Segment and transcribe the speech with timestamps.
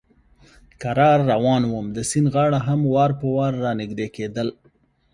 [0.81, 4.47] کرار روان ووم، د سیند غاړه هم وار په وار را نږدې کېدل.